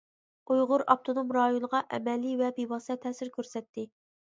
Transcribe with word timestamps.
ئۇيغۇر 0.53 0.83
ئاپتونوم 0.93 1.33
رايونىغا 1.37 1.83
ئەمەلىي 1.99 2.35
ۋە 2.41 2.51
بىۋاسىتە 2.59 2.99
تەسىر 3.07 3.35
كۆرسەتتى. 3.39 3.89